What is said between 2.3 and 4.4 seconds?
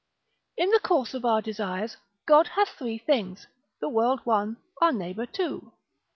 hath three things, the world